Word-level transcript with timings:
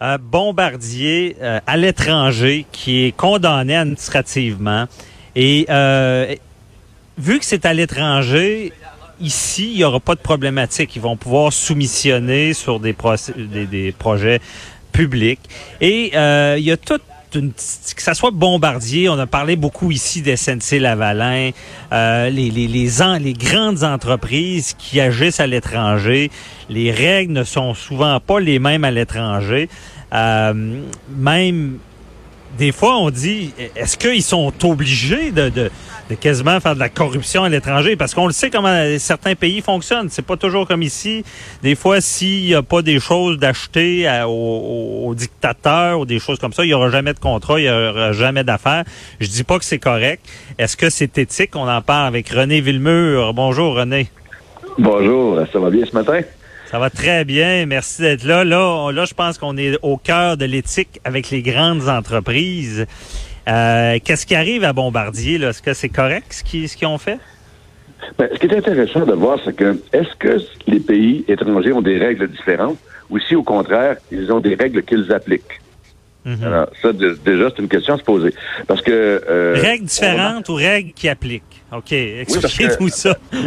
Un 0.00 0.18
bombardier 0.18 1.36
euh, 1.42 1.60
à 1.66 1.76
l'étranger 1.76 2.66
qui 2.70 3.04
est 3.04 3.12
condamné 3.12 3.74
administrativement. 3.74 4.86
Et 5.34 5.66
euh, 5.70 6.34
vu 7.16 7.38
que 7.40 7.44
c'est 7.44 7.66
à 7.66 7.74
l'étranger, 7.74 8.72
ici, 9.20 9.70
il 9.72 9.76
n'y 9.78 9.84
aura 9.84 10.00
pas 10.00 10.14
de 10.14 10.20
problématique. 10.20 10.94
Ils 10.96 11.02
vont 11.02 11.16
pouvoir 11.16 11.52
soumissionner 11.52 12.54
sur 12.54 12.80
des, 12.80 12.94
des, 13.36 13.66
des 13.66 13.92
projets 13.92 14.40
publics. 14.92 15.40
Et 15.80 16.12
euh, 16.14 16.56
il 16.58 16.64
y 16.64 16.72
a 16.72 16.76
toute 16.76 17.02
une, 17.34 17.52
que 17.52 18.02
ça 18.02 18.14
soit 18.14 18.30
Bombardier, 18.30 19.08
on 19.08 19.18
a 19.18 19.26
parlé 19.26 19.56
beaucoup 19.56 19.90
ici 19.90 20.22
des 20.22 20.36
SNC-Lavalin, 20.36 21.50
euh, 21.92 22.30
les, 22.30 22.50
les, 22.50 22.66
les, 22.66 22.88
les 23.20 23.32
grandes 23.32 23.84
entreprises 23.84 24.74
qui 24.78 25.00
agissent 25.00 25.40
à 25.40 25.46
l'étranger, 25.46 26.30
les 26.68 26.90
règles 26.90 27.32
ne 27.32 27.44
sont 27.44 27.74
souvent 27.74 28.18
pas 28.20 28.40
les 28.40 28.58
mêmes 28.58 28.84
à 28.84 28.90
l'étranger. 28.90 29.68
Euh, 30.12 30.82
même 31.08 31.78
des 32.56 32.72
fois, 32.72 32.96
on 32.96 33.10
dit, 33.10 33.52
est-ce 33.76 33.96
qu'ils 33.96 34.22
sont 34.22 34.52
obligés 34.64 35.30
de, 35.30 35.50
de, 35.50 35.70
de, 36.08 36.14
quasiment 36.14 36.58
faire 36.60 36.74
de 36.74 36.80
la 36.80 36.88
corruption 36.88 37.44
à 37.44 37.48
l'étranger? 37.48 37.94
Parce 37.94 38.14
qu'on 38.14 38.26
le 38.26 38.32
sait 38.32 38.50
comment 38.50 38.74
certains 38.98 39.34
pays 39.34 39.60
fonctionnent. 39.60 40.08
C'est 40.10 40.24
pas 40.24 40.36
toujours 40.36 40.66
comme 40.66 40.82
ici. 40.82 41.24
Des 41.62 41.74
fois, 41.74 42.00
s'il 42.00 42.44
n'y 42.44 42.54
a 42.54 42.62
pas 42.62 42.82
des 42.82 43.00
choses 43.00 43.38
d'acheter 43.38 44.08
aux, 44.26 45.14
dictateurs 45.14 46.00
ou 46.00 46.06
des 46.06 46.18
choses 46.18 46.38
comme 46.38 46.52
ça, 46.52 46.64
il 46.64 46.68
n'y 46.68 46.74
aura 46.74 46.90
jamais 46.90 47.12
de 47.12 47.18
contrat, 47.18 47.60
il 47.60 47.64
n'y 47.64 47.70
aura 47.70 48.12
jamais 48.12 48.44
d'affaires. 48.44 48.84
Je 49.20 49.28
dis 49.28 49.44
pas 49.44 49.58
que 49.58 49.64
c'est 49.64 49.78
correct. 49.78 50.26
Est-ce 50.58 50.76
que 50.76 50.90
c'est 50.90 51.18
éthique? 51.18 51.54
On 51.54 51.68
en 51.68 51.82
parle 51.82 52.06
avec 52.06 52.28
René 52.30 52.60
Villemur. 52.60 53.34
Bonjour, 53.34 53.76
René. 53.76 54.08
Bonjour, 54.78 55.40
ça 55.52 55.58
va 55.58 55.70
bien 55.70 55.84
ce 55.84 55.92
matin? 55.92 56.20
Ça 56.70 56.78
va 56.78 56.90
très 56.90 57.24
bien. 57.24 57.64
Merci 57.64 58.02
d'être 58.02 58.24
là. 58.24 58.44
Là, 58.44 58.90
là 58.92 59.04
je 59.06 59.14
pense 59.14 59.38
qu'on 59.38 59.56
est 59.56 59.78
au 59.82 59.96
cœur 59.96 60.36
de 60.36 60.44
l'éthique 60.44 61.00
avec 61.02 61.30
les 61.30 61.40
grandes 61.40 61.88
entreprises. 61.88 62.86
Euh, 63.48 63.98
Qu'est-ce 64.04 64.26
qui 64.26 64.34
arrive 64.34 64.64
à 64.64 64.74
Bombardier? 64.74 65.42
Est-ce 65.42 65.62
que 65.62 65.72
c'est 65.72 65.88
correct 65.88 66.26
ce 66.30 66.44
qu'ils 66.44 66.86
ont 66.86 66.98
fait? 66.98 67.18
Ben, 68.18 68.28
ce 68.32 68.38
qui 68.38 68.46
est 68.46 68.56
intéressant 68.56 69.06
de 69.06 69.14
voir, 69.14 69.38
c'est 69.44 69.56
que 69.56 69.80
est-ce 69.94 70.14
que 70.18 70.36
les 70.66 70.80
pays 70.80 71.24
étrangers 71.26 71.72
ont 71.72 71.80
des 71.80 71.96
règles 71.96 72.28
différentes 72.28 72.78
ou 73.08 73.18
si 73.18 73.34
au 73.34 73.42
contraire, 73.42 73.96
ils 74.12 74.30
ont 74.30 74.40
des 74.40 74.54
règles 74.54 74.82
qu'ils 74.82 75.10
appliquent? 75.10 75.60
Alors, 76.42 76.68
ça, 76.82 76.92
déjà, 76.92 77.48
c'est 77.48 77.62
une 77.62 77.68
question 77.68 77.94
à 77.94 77.98
se 77.98 78.02
poser. 78.02 78.34
Parce 78.66 78.82
que... 78.82 79.22
Euh, 79.30 79.54
règles 79.56 79.86
différentes 79.86 80.46
ou 80.50 80.54
règles 80.54 80.92
qui 80.92 81.08
appliquent? 81.08 81.62
OK, 81.72 81.92
expliquez-nous 81.92 82.90
ça. 82.90 83.16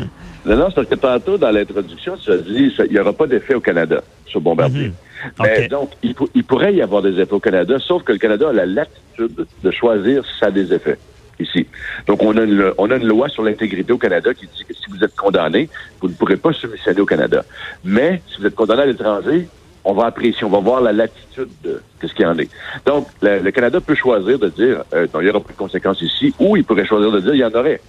Non, 0.45 0.55
non, 0.55 0.65
c'est 0.69 0.75
parce 0.75 0.87
que 0.87 0.95
tantôt, 0.95 1.37
dans 1.37 1.51
l'introduction, 1.51 2.17
tu 2.17 2.31
as 2.31 2.37
dit 2.37 2.73
qu'il 2.75 2.91
n'y 2.91 2.99
aura 2.99 3.13
pas 3.13 3.27
d'effet 3.27 3.53
au 3.53 3.59
Canada 3.59 4.01
sur 4.25 4.41
Bombardier. 4.41 4.87
Mhm. 4.87 4.93
Mais 5.39 5.67
donc, 5.67 5.91
il, 6.01 6.43
pourrait 6.43 6.73
y 6.73 6.81
avoir 6.81 7.03
des 7.03 7.19
effets 7.19 7.33
au 7.33 7.39
Canada, 7.39 7.77
sauf 7.79 8.03
que 8.03 8.11
le 8.11 8.17
Canada 8.17 8.49
a 8.49 8.53
la 8.53 8.65
latitude 8.65 9.45
de 9.63 9.71
choisir 9.71 10.25
si 10.25 10.39
ça 10.39 10.47
a 10.47 10.51
des 10.51 10.73
effets 10.73 10.97
ici. 11.39 11.67
Donc, 12.07 12.23
on 12.23 12.35
a 12.37 12.43
une, 12.43 12.73
on 12.77 12.89
a 12.89 12.95
une 12.95 13.07
loi 13.07 13.29
sur 13.29 13.43
l'intégrité 13.43 13.93
au 13.93 13.97
Canada 13.97 14.33
qui 14.33 14.47
dit 14.47 14.65
que 14.67 14.73
si 14.73 14.85
vous 14.89 15.03
êtes 15.03 15.15
condamné, 15.15 15.69
vous 16.01 16.07
ne 16.07 16.13
pourrez 16.13 16.37
pas 16.37 16.53
soumissionner 16.53 17.01
au 17.01 17.05
Canada. 17.05 17.43
Mais 17.83 18.21
si 18.27 18.39
vous 18.39 18.47
êtes 18.47 18.55
condamné 18.55 18.83
à 18.83 18.85
l'étranger, 18.85 19.47
on 19.83 19.93
va 19.93 20.05
apprécier, 20.05 20.43
on 20.43 20.49
va 20.49 20.59
voir 20.59 20.81
la 20.81 20.91
latitude 20.91 21.49
de 21.63 21.81
ce 22.01 22.13
qu'il 22.13 22.23
y 22.23 22.27
en 22.27 22.37
est. 22.37 22.49
Donc, 22.85 23.07
le, 23.21 23.49
Canada 23.51 23.79
peut 23.81 23.95
choisir 23.95 24.37
de 24.39 24.49
dire 24.49 24.83
euh, 24.93 25.07
non, 25.13 25.21
il 25.21 25.23
n'y 25.23 25.29
aura 25.29 25.39
pas 25.39 25.53
de 25.53 25.57
conséquences 25.57 26.01
ici, 26.01 26.33
ou 26.39 26.55
il 26.57 26.63
pourrait 26.63 26.85
choisir 26.85 27.11
de 27.11 27.19
dire 27.19 27.33
il 27.33 27.39
y 27.39 27.45
en 27.45 27.53
aurait. 27.53 27.81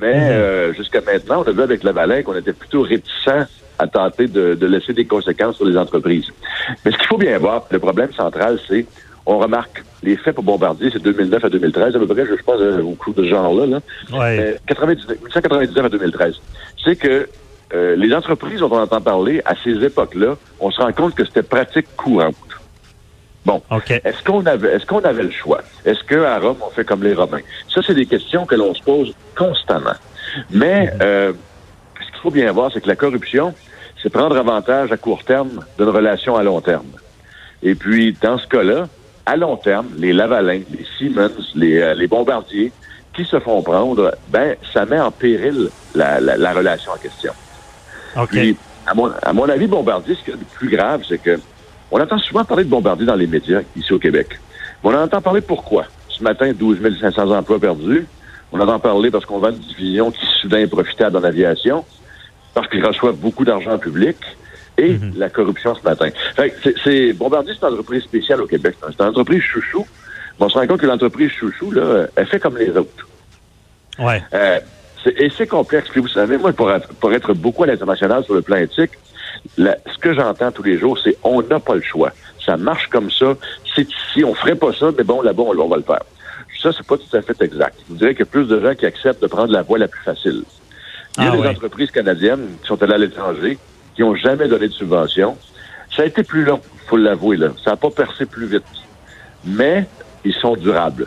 Mais 0.00 0.14
mhm. 0.14 0.30
euh, 0.30 0.72
jusqu'à 0.74 1.00
maintenant, 1.00 1.42
on 1.44 1.48
a 1.48 1.52
vu 1.52 1.62
avec 1.62 1.82
le 1.82 1.92
Valais 1.92 2.22
qu'on 2.22 2.36
était 2.36 2.52
plutôt 2.52 2.82
réticents 2.82 3.46
à 3.78 3.86
tenter 3.86 4.26
de, 4.26 4.66
laisser 4.66 4.92
des 4.92 5.04
conséquences 5.04 5.56
sur 5.56 5.66
les 5.66 5.76
entreprises. 5.76 6.26
Mais 6.84 6.92
ce 6.92 6.96
qu'il 6.96 7.06
faut 7.06 7.18
bien 7.18 7.38
voir, 7.38 7.66
le 7.70 7.78
problème 7.78 8.12
central, 8.12 8.58
c'est 8.66 8.86
on 9.26 9.38
remarque 9.38 9.82
les 10.02 10.16
faits 10.16 10.36
pour 10.36 10.44
Bombardier, 10.44 10.88
c'est 10.92 11.02
2009 11.02 11.44
à 11.44 11.48
2013, 11.48 11.96
à 11.96 11.98
peu 11.98 12.06
près, 12.06 12.24
je 12.26 12.42
pense, 12.42 12.60
euh, 12.60 12.80
au 12.80 12.92
coup 12.92 13.12
de 13.12 13.24
genre-là. 13.24 13.66
Là. 13.66 13.80
Ouais. 14.12 14.56
1999 14.68 15.84
à 15.84 15.88
2013. 15.88 16.34
C'est 16.84 16.96
que 16.96 17.28
euh, 17.74 17.96
les 17.96 18.14
entreprises 18.14 18.60
dont 18.60 18.70
on 18.70 18.78
entend 18.78 19.00
parler 19.00 19.42
à 19.44 19.54
ces 19.64 19.84
époques-là, 19.84 20.36
on 20.60 20.70
se 20.70 20.80
rend 20.80 20.92
compte 20.92 21.14
que 21.14 21.24
c'était 21.24 21.42
pratique 21.42 21.86
courante. 21.96 22.36
Bon, 23.46 23.62
est-ce 23.88 24.24
qu'on 24.24 24.44
avait, 24.44 24.74
est-ce 24.74 24.86
qu'on 24.86 25.04
avait 25.04 25.22
le 25.22 25.30
choix? 25.30 25.60
Est-ce 25.84 26.02
qu'à 26.02 26.40
Rome 26.40 26.56
on 26.66 26.70
fait 26.70 26.84
comme 26.84 27.04
les 27.04 27.14
Romains? 27.14 27.42
Ça, 27.72 27.80
c'est 27.86 27.94
des 27.94 28.06
questions 28.06 28.44
que 28.44 28.56
l'on 28.56 28.74
se 28.74 28.82
pose 28.82 29.14
constamment. 29.36 29.94
Mais 30.50 30.86
mhm. 30.86 30.98
euh, 31.00 31.32
ce 32.00 32.10
qu'il 32.10 32.20
faut 32.22 32.32
bien 32.32 32.50
voir, 32.50 32.72
c'est 32.74 32.80
que 32.80 32.88
la 32.88 32.96
corruption, 32.96 33.54
c'est 34.02 34.10
prendre 34.10 34.36
avantage 34.36 34.90
à 34.90 34.96
court 34.96 35.22
terme 35.22 35.64
d'une 35.78 35.88
relation 35.88 36.34
à 36.34 36.42
long 36.42 36.60
terme. 36.60 36.90
Et 37.62 37.76
puis, 37.76 38.16
dans 38.20 38.36
ce 38.36 38.48
cas-là, 38.48 38.88
à 39.26 39.36
long 39.36 39.56
terme, 39.56 39.90
les 39.96 40.12
Lavalins, 40.12 40.62
les 40.68 40.86
Siemens, 40.98 41.30
les, 41.54 41.78
euh, 41.78 41.94
les 41.94 42.08
Bombardiers, 42.08 42.72
qui 43.14 43.24
se 43.24 43.38
font 43.38 43.62
prendre, 43.62 44.12
ben, 44.28 44.56
ça 44.74 44.84
met 44.86 44.98
en 44.98 45.12
péril 45.12 45.70
la, 45.94 46.18
la, 46.18 46.52
relation 46.52 46.90
en 46.90 46.96
question. 46.96 47.32
Puis, 48.26 48.56
à 48.86 48.94
mon, 48.94 49.12
à 49.22 49.32
mon 49.32 49.48
avis, 49.48 49.68
Bombardier, 49.68 50.16
ce 50.16 50.24
qui 50.24 50.30
est 50.32 50.34
le 50.34 50.40
plus 50.52 50.68
grave, 50.68 51.04
c'est 51.08 51.18
que 51.18 51.38
on 51.90 52.00
entend 52.00 52.18
souvent 52.18 52.44
parler 52.44 52.64
de 52.64 52.70
bombardier 52.70 53.06
dans 53.06 53.14
les 53.14 53.26
médias 53.26 53.60
ici 53.76 53.92
au 53.92 53.98
Québec. 53.98 54.38
Mais 54.82 54.90
on 54.90 54.94
entend 54.94 55.20
parler 55.20 55.40
pourquoi? 55.40 55.84
Ce 56.08 56.22
matin, 56.22 56.52
12 56.52 56.78
500 57.00 57.30
emplois 57.30 57.58
perdus. 57.58 58.06
On 58.52 58.60
entend 58.60 58.78
parler 58.78 59.10
parce 59.10 59.24
qu'on 59.24 59.38
vend 59.38 59.50
une 59.50 59.58
division 59.58 60.10
qui 60.10 60.24
soudain 60.40 60.58
est 60.58 60.66
profitable 60.66 61.12
dans 61.12 61.20
l'aviation, 61.20 61.84
parce 62.54 62.68
qu'ils 62.68 62.84
reçoivent 62.84 63.16
beaucoup 63.16 63.44
d'argent 63.44 63.78
public 63.78 64.16
et 64.78 64.94
mhm. 64.94 65.14
la 65.16 65.28
corruption 65.28 65.74
ce 65.74 65.82
matin. 65.82 66.08
c'est, 66.84 67.12
Bombardier, 67.12 67.54
c'est 67.54 67.66
une 67.66 67.72
entreprise 67.72 68.02
spéciale 68.02 68.42
au 68.42 68.46
Québec. 68.46 68.76
C'est 68.80 69.00
une 69.02 69.08
entreprise 69.08 69.42
chouchou. 69.42 69.86
on 70.38 70.48
se 70.48 70.58
rend 70.58 70.66
compte 70.66 70.80
que 70.80 70.86
l'entreprise 70.86 71.30
chouchou, 71.30 71.70
là, 71.72 72.06
elle 72.14 72.26
fait 72.26 72.40
comme 72.40 72.56
les 72.56 72.70
autres. 72.70 73.08
Ouais. 73.98 74.22
Euh, 74.34 74.60
et 75.06 75.30
c'est 75.36 75.46
complexe. 75.46 75.88
Puis 75.90 76.00
vous 76.00 76.08
savez, 76.08 76.36
moi, 76.36 76.52
pour 76.52 76.70
pour 77.00 77.12
être 77.12 77.32
beaucoup 77.34 77.64
à 77.64 77.66
l'international 77.66 78.24
sur 78.24 78.34
le 78.34 78.42
plan 78.42 78.56
éthique, 78.56 78.92
ce 79.56 79.98
que 79.98 80.14
j'entends 80.14 80.50
tous 80.52 80.62
les 80.62 80.78
jours, 80.78 80.98
c'est 81.02 81.16
on 81.22 81.42
n'a 81.42 81.60
pas 81.60 81.74
le 81.74 81.82
choix. 81.82 82.12
Ça 82.44 82.56
marche 82.56 82.88
comme 82.88 83.10
ça. 83.10 83.34
C'est 83.74 83.88
ici, 83.88 84.24
on 84.24 84.34
ferait 84.34 84.54
pas 84.54 84.72
ça, 84.72 84.90
mais 84.96 85.04
bon, 85.04 85.22
là-bas, 85.22 85.42
on, 85.42 85.68
va 85.68 85.76
le 85.76 85.82
faire. 85.82 86.02
Ça, 86.62 86.70
c'est 86.72 86.86
pas 86.86 86.96
tout 86.96 87.16
à 87.16 87.22
fait 87.22 87.40
exact. 87.42 87.76
Je 87.90 87.94
dirais 87.96 88.10
qu'il 88.14 88.20
y 88.20 88.28
a 88.28 88.30
plus 88.30 88.46
de 88.46 88.60
gens 88.60 88.74
qui 88.74 88.86
acceptent 88.86 89.22
de 89.22 89.26
prendre 89.26 89.52
la 89.52 89.62
voie 89.62 89.78
la 89.78 89.88
plus 89.88 90.02
facile. 90.02 90.44
Il 91.18 91.24
y 91.24 91.26
a 91.26 91.32
ah 91.32 91.36
des 91.36 91.48
entreprises 91.48 91.90
canadiennes 91.90 92.56
qui 92.60 92.66
sont 92.66 92.82
allées 92.82 92.94
à 92.94 92.98
l'étranger, 92.98 93.58
qui 93.94 94.02
n'ont 94.02 94.14
jamais 94.14 94.48
donné 94.48 94.68
de 94.68 94.72
subvention. 94.72 95.36
Ça 95.94 96.02
a 96.02 96.04
été 96.06 96.22
plus 96.22 96.44
long, 96.44 96.60
faut 96.86 96.96
l'avouer, 96.96 97.36
là. 97.36 97.48
Ça 97.64 97.70
n'a 97.70 97.76
pas 97.76 97.90
percé 97.90 98.26
plus 98.26 98.46
vite. 98.46 98.64
Mais 99.44 99.86
ils 100.24 100.34
sont 100.34 100.56
durables. 100.56 101.06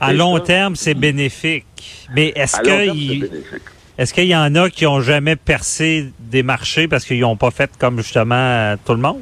À 0.00 0.12
long 0.14 0.38
terme, 0.40 0.76
c'est 0.76 0.94
bénéfique. 0.94 2.08
Mais 2.14 2.32
est-ce 2.34 2.60
que 2.60 3.28
est-ce 4.00 4.14
qu'il 4.14 4.24
y 4.24 4.34
en 4.34 4.54
a 4.54 4.70
qui 4.70 4.86
ont 4.86 5.02
jamais 5.02 5.36
percé 5.36 6.10
des 6.18 6.42
marchés 6.42 6.88
parce 6.88 7.04
qu'ils 7.04 7.20
n'ont 7.20 7.36
pas 7.36 7.50
fait 7.50 7.70
comme 7.78 7.98
justement 7.98 8.74
tout 8.86 8.94
le 8.94 8.98
monde? 9.00 9.20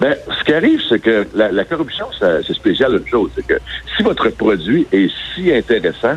Ben, 0.00 0.16
ce 0.30 0.44
qui 0.44 0.54
arrive, 0.54 0.80
c'est 0.88 0.98
que 0.98 1.26
la, 1.34 1.64
corruption, 1.66 2.06
c'est 2.18 2.54
spécial 2.54 2.94
une 2.94 3.06
chose. 3.06 3.30
C'est 3.34 3.46
que 3.46 3.58
si 3.94 4.02
votre 4.02 4.30
produit 4.30 4.86
est 4.92 5.10
si 5.34 5.52
intéressant, 5.52 6.16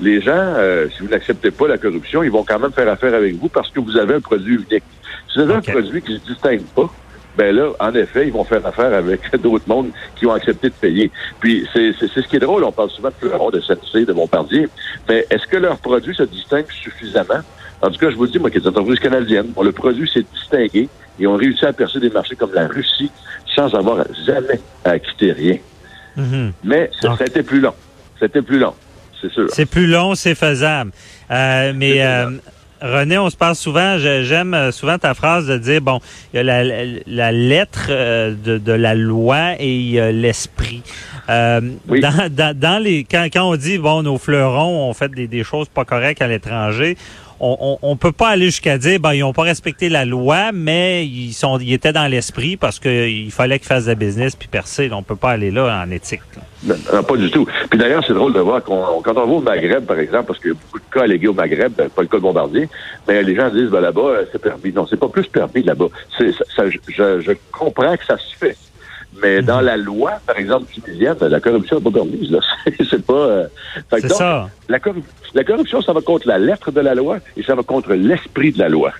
les 0.00 0.22
gens, 0.22 0.32
euh, 0.32 0.88
si 0.96 1.02
vous 1.02 1.10
n'acceptez 1.10 1.50
pas 1.50 1.68
la 1.68 1.76
corruption, 1.76 2.22
ils 2.22 2.30
vont 2.30 2.44
quand 2.44 2.58
même 2.58 2.72
faire 2.72 2.88
affaire 2.88 3.12
avec 3.12 3.34
vous 3.34 3.50
parce 3.50 3.70
que 3.70 3.80
vous 3.80 3.98
avez 3.98 4.14
un 4.14 4.20
produit 4.20 4.54
unique. 4.54 4.84
Si 5.30 5.38
vous 5.38 5.40
avez 5.42 5.54
un 5.56 5.60
produit 5.60 6.00
qui 6.00 6.14
ne 6.14 6.18
se 6.18 6.24
distingue 6.24 6.64
pas, 6.74 6.90
ben 7.36 7.54
là, 7.54 7.72
en 7.78 7.94
effet, 7.94 8.26
ils 8.26 8.32
vont 8.32 8.44
faire 8.44 8.64
affaire 8.66 8.94
avec 8.94 9.20
d'autres 9.42 9.68
mondes 9.68 9.90
qui 10.16 10.26
ont 10.26 10.32
accepté 10.32 10.68
de 10.68 10.74
payer. 10.74 11.10
Puis 11.40 11.66
c'est 11.72 11.92
ce 11.92 12.20
qui 12.20 12.36
est 12.36 12.40
drôle, 12.40 12.64
on 12.64 12.72
parle 12.72 12.90
souvent 12.90 13.08
de 13.08 13.14
Fleuron, 13.14 13.50
de 13.50 13.60
SNC, 13.60 14.06
de 14.06 14.12
Bombardier, 14.12 14.68
mais 15.08 15.26
est-ce 15.30 15.46
que 15.46 15.56
leur 15.56 15.78
produit 15.78 16.14
se 16.14 16.22
distingue 16.22 16.70
suffisamment? 16.70 17.40
En 17.82 17.90
tout 17.90 17.98
cas, 17.98 18.10
je 18.10 18.16
vous 18.16 18.26
dis, 18.26 18.38
moi, 18.38 18.50
qui 18.50 18.56
est 18.56 18.60
une 18.60 18.68
entreprise 18.68 18.98
canadienne, 18.98 19.48
bon, 19.48 19.62
le 19.62 19.72
produit 19.72 20.10
s'est 20.10 20.24
distingué 20.34 20.88
et 21.18 21.26
ont 21.26 21.36
réussi 21.36 21.64
à 21.66 21.72
percer 21.72 22.00
des 22.00 22.10
marchés 22.10 22.36
comme 22.36 22.54
la 22.54 22.66
Russie 22.66 23.10
sans 23.54 23.74
avoir 23.74 24.04
jamais 24.26 24.60
à 24.84 24.98
quitter 24.98 25.32
rien. 25.32 25.58
Mm-hmm. 26.16 26.52
Mais 26.64 26.90
ça, 27.00 27.14
été 27.20 27.42
plus 27.42 27.60
long. 27.60 27.74
C'était 28.18 28.40
plus 28.40 28.58
long, 28.58 28.74
c'est 29.20 29.30
sûr. 29.30 29.46
C'est 29.50 29.66
plus 29.66 29.86
long, 29.86 30.14
c'est 30.14 30.34
faisable. 30.34 30.92
Euh, 31.30 31.72
mais... 31.74 32.00
René, 32.82 33.16
on 33.16 33.30
se 33.30 33.36
parle 33.36 33.54
souvent, 33.54 33.96
j'aime 33.98 34.52
euh, 34.52 34.70
souvent 34.70 34.98
ta 34.98 35.14
phrase 35.14 35.46
de 35.46 35.56
dire, 35.56 35.80
bon, 35.80 35.98
il 36.32 36.36
y 36.36 36.40
a 36.40 36.62
la, 37.06 37.32
lettre 37.32 37.86
euh, 37.88 38.34
de, 38.34 38.72
la 38.72 38.94
loi 38.94 39.54
et 39.58 39.74
il 39.74 39.90
y 39.90 40.00
a 40.00 40.12
l'esprit. 40.12 40.82
Euh, 41.30 41.60
dans, 41.88 42.82
les, 42.82 43.04
quand, 43.04 43.28
quand 43.32 43.50
on 43.50 43.56
dit, 43.56 43.78
bon, 43.78 44.02
nos 44.02 44.18
fleurons 44.18 44.90
ont 44.90 44.92
fait 44.92 45.10
des, 45.10 45.26
des 45.26 45.42
choses 45.42 45.68
pas 45.68 45.86
correctes 45.86 46.20
à 46.20 46.28
l'étranger, 46.28 46.98
on, 47.40 47.78
on, 47.82 47.96
peut 47.96 48.12
pas 48.12 48.28
aller 48.28 48.46
jusqu'à 48.46 48.78
dire 48.78 49.00
ben 49.00 49.12
ils 49.12 49.22
ont 49.22 49.32
pas 49.32 49.42
respecté 49.42 49.88
la 49.88 50.04
loi, 50.04 50.52
mais 50.52 51.06
ils 51.06 51.32
sont 51.32 51.58
ils 51.58 51.72
étaient 51.72 51.92
dans 51.92 52.06
l'esprit 52.06 52.56
parce 52.56 52.78
qu'il 52.78 53.30
fallait 53.30 53.58
qu'ils 53.58 53.68
fassent 53.68 53.86
de 53.86 53.94
business 53.94 54.34
puis 54.34 54.48
percer. 54.48 54.90
On 54.92 55.02
peut 55.02 55.16
pas 55.16 55.30
aller 55.30 55.50
là 55.50 55.84
en 55.84 55.90
éthique. 55.90 56.20
Non, 56.64 57.02
pas 57.02 57.16
du 57.16 57.30
tout. 57.30 57.46
Puis 57.70 57.78
d'ailleurs, 57.78 58.02
c'est 58.06 58.14
drôle 58.14 58.32
de 58.32 58.40
voir 58.40 58.62
qu'on, 58.62 59.00
quand 59.02 59.16
on 59.16 59.26
va 59.26 59.32
au 59.32 59.40
Maghreb, 59.40 59.84
par 59.84 59.98
exemple, 59.98 60.26
parce 60.26 60.38
qu'il 60.38 60.52
y 60.52 60.54
a 60.54 60.56
beaucoup 60.56 60.78
de 60.78 60.92
cas 60.92 61.02
allégués 61.02 61.28
au 61.28 61.34
Maghreb, 61.34 61.72
ben, 61.76 61.88
pas 61.88 62.02
le 62.02 62.08
cas 62.08 62.16
de 62.16 62.22
Bombardier, 62.22 62.68
mais 63.06 63.22
les 63.22 63.36
gens 63.36 63.50
disent 63.50 63.70
ben 63.70 63.80
là-bas, 63.80 64.00
euh, 64.00 64.24
c'est 64.32 64.40
permis. 64.40 64.72
Non, 64.72 64.86
c'est 64.86 64.98
pas 64.98 65.08
plus 65.08 65.26
permis 65.26 65.62
là-bas. 65.62 65.88
C'est, 66.16 66.32
ça, 66.32 66.68
je, 66.68 66.78
je 66.88 67.32
comprends 67.52 67.96
que 67.96 68.04
ça 68.04 68.16
se 68.16 68.36
fait. 68.36 68.56
Mais 69.22 69.42
dans 69.42 69.60
la 69.60 69.76
loi, 69.76 70.12
par 70.26 70.36
exemple, 70.38 70.66
tunisienne, 70.72 71.16
la 71.20 71.40
corruption 71.40 71.76
n'est 71.76 71.82
pas 71.82 71.90
permise. 71.90 72.36
c'est 72.90 73.04
pas. 73.04 73.12
Euh, 73.12 73.46
c'est 73.90 74.08
ça. 74.08 74.48
La, 74.68 74.78
la, 75.34 75.44
corruption, 75.44 75.80
ça 75.80 75.92
va 75.92 76.00
contre 76.00 76.28
la 76.28 76.38
lettre 76.38 76.70
de 76.70 76.80
la 76.80 76.94
loi 76.94 77.18
et 77.36 77.42
ça 77.42 77.54
va 77.54 77.62
contre 77.62 77.94
l'esprit 77.94 78.52
de 78.52 78.58
la 78.58 78.68
loi. 78.68 78.92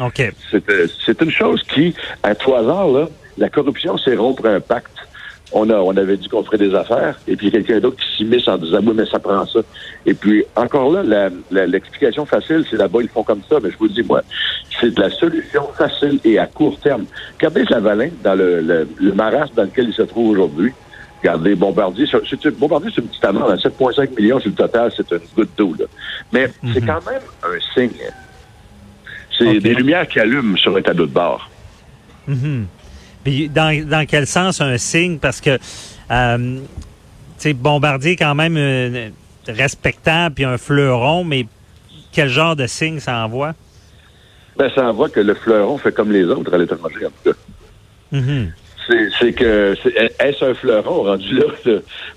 OK. 0.00 0.20
Euh, 0.20 0.86
c'est 1.04 1.20
une 1.20 1.30
chose 1.30 1.62
qui, 1.62 1.94
à 2.22 2.34
trois 2.34 2.60
hasard, 2.60 2.88
là, 2.88 3.08
la 3.38 3.48
corruption, 3.48 3.96
c'est 3.98 4.16
rompre 4.16 4.46
un 4.46 4.60
pacte 4.60 4.96
on, 5.52 5.68
a, 5.70 5.74
on 5.74 5.96
avait 5.96 6.16
dit 6.16 6.28
qu'on 6.28 6.42
ferait 6.42 6.58
des 6.58 6.74
affaires, 6.74 7.18
et 7.28 7.36
puis 7.36 7.50
quelqu'un 7.50 7.78
d'autre 7.80 7.96
qui 7.96 8.16
s'y 8.16 8.24
met 8.24 8.48
en 8.48 8.58
disant, 8.58 8.80
oui, 8.82 8.92
mais 8.94 9.06
ça 9.06 9.18
prend 9.18 9.46
ça. 9.46 9.60
Et 10.06 10.14
puis, 10.14 10.44
encore 10.56 10.90
là, 10.92 11.30
l'explication 11.50 12.26
facile, 12.26 12.64
c'est 12.68 12.76
là-bas, 12.76 13.00
ils 13.02 13.08
font 13.08 13.22
comme 13.22 13.42
ça, 13.48 13.58
mais 13.62 13.70
je 13.70 13.78
vous 13.78 13.88
dis, 13.88 14.02
moi, 14.02 14.22
c'est 14.80 14.94
de 14.94 15.00
la 15.00 15.10
solution 15.10 15.68
facile 15.76 16.18
et 16.24 16.38
à 16.38 16.46
court 16.46 16.78
terme. 16.80 17.04
Regardez 17.34 17.64
Lavalin 17.64 18.08
dans 18.22 18.34
le, 18.34 18.60
le, 18.60 18.88
le 18.96 19.12
marasme 19.12 19.54
dans 19.54 19.64
lequel 19.64 19.88
il 19.88 19.94
se 19.94 20.02
trouve 20.02 20.30
aujourd'hui. 20.30 20.72
Regardez, 21.22 21.54
Bombardier, 21.54 22.06
c'est, 22.10 22.50
Bombardier, 22.58 22.90
c'est 22.94 23.00
une 23.00 23.08
petite 23.08 23.24
amende, 23.24 23.58
7,5 23.58 24.14
millions 24.14 24.40
sur 24.40 24.50
le 24.50 24.56
total, 24.56 24.92
c'est 24.94 25.10
une 25.10 25.20
goutte 25.34 25.50
d'eau, 25.56 25.74
là. 25.78 25.86
Mais 26.32 26.50
c'est 26.74 26.82
mhm. 26.82 26.86
quand 26.86 27.10
même 27.10 27.22
un 27.42 27.74
signe. 27.74 27.90
C'est 29.38 29.58
des 29.58 29.74
lumières 29.74 30.06
qui 30.06 30.20
allument 30.20 30.56
sur 30.56 30.76
un 30.76 30.82
tableau 30.82 31.06
de 31.06 31.12
bord. 31.12 31.48
Mm 32.26 32.64
puis 33.24 33.48
dans, 33.48 33.88
dans 33.88 34.06
quel 34.06 34.26
sens 34.26 34.60
un 34.60 34.78
signe? 34.78 35.18
Parce 35.18 35.40
que, 35.40 35.58
euh, 36.10 36.58
tu 36.58 36.62
sais, 37.38 37.52
Bombardier 37.52 38.16
quand 38.16 38.34
même 38.34 38.56
euh, 38.56 39.08
respectable 39.48 40.34
puis 40.36 40.44
un 40.44 40.58
fleuron, 40.58 41.24
mais 41.24 41.46
quel 42.12 42.28
genre 42.28 42.54
de 42.54 42.66
signe 42.66 43.00
ça 43.00 43.24
envoie? 43.24 43.54
Ben, 44.56 44.70
ça 44.74 44.88
envoie 44.88 45.08
que 45.08 45.20
le 45.20 45.34
fleuron 45.34 45.78
fait 45.78 45.92
comme 45.92 46.12
les 46.12 46.24
autres 46.24 46.54
à 46.54 46.58
l'étranger, 46.58 47.06
en 47.06 47.10
tout 47.10 47.32
cas. 47.32 47.38
Mm-hmm 48.12 48.50
c'est 49.18 49.32
que 49.32 49.74
est-ce 50.20 50.44
un 50.44 50.54
fleuron 50.54 51.02
rendu 51.02 51.34
là, 51.34 51.44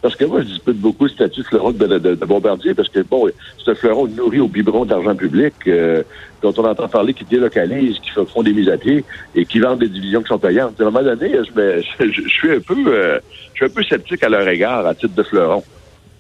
Parce 0.02 0.16
que 0.16 0.26
moi, 0.26 0.42
je 0.42 0.48
dispute 0.48 0.78
beaucoup 0.78 1.06
le 1.06 1.10
statut 1.10 1.42
de 1.42 1.46
fleuron 1.46 1.72
de, 1.72 2.26
bombardier, 2.26 2.74
parce 2.74 2.90
que 2.90 3.00
bon, 3.02 3.30
c'est 3.64 3.72
un 3.72 3.76
fleuron 3.76 4.08
nourri 4.08 4.40
au 4.40 4.48
biberon 4.48 4.86
d'argent 4.86 5.16
public, 5.16 5.54
euh, 5.68 6.04
dont 6.42 6.54
on 6.58 6.66
entend 6.66 6.88
parler 6.88 7.14
qui 7.14 7.24
délocalise, 7.26 8.00
qui 8.00 8.10
font 8.12 8.44
des 8.44 8.54
mises 8.54 8.70
à 8.70 8.78
pied 8.78 9.04
et 9.36 9.46
qui 9.46 9.60
vendent 9.60 9.80
des 9.80 9.90
divisions 9.90 10.22
qui 10.22 10.28
sont 10.28 10.40
payantes. 10.40 10.80
À 10.80 10.84
un 10.84 10.92
moment 10.92 11.04
donné, 11.04 11.32
je, 11.32 11.82
je, 12.00 12.30
suis 12.30 12.52
un 12.52 12.60
peu 12.60 12.76
euh, 12.88 13.20
je 13.54 13.58
suis 13.58 13.66
un 13.66 13.70
peu 13.70 13.84
sceptique 13.84 14.24
à 14.24 14.30
leur 14.30 14.48
égard 14.48 14.86
à 14.86 14.94
titre 14.94 15.16
de 15.16 15.24
fleuron. 15.24 15.64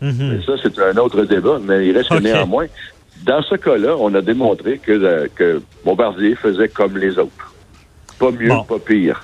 Mm-hmm. 0.02 0.46
ça, 0.46 0.54
c'est 0.62 0.80
un 0.80 0.98
autre 0.98 1.24
débat, 1.24 1.60
mais 1.62 1.88
il 1.88 1.98
reste 1.98 2.12
néanmoins. 2.22 2.68
Dans 3.26 3.42
ce 3.42 3.56
cas-là, 3.56 3.96
on 3.98 4.14
a 4.14 4.22
démontré 4.22 4.78
que, 4.78 4.92
euh, 4.92 5.28
que 5.36 5.62
Bombardier 5.84 6.36
faisait 6.36 6.70
comme 6.70 6.98
les 6.98 7.18
autres. 7.18 7.54
Pas 8.20 8.32
mieux, 8.32 8.50
pas 8.68 8.80
pire. 8.80 9.24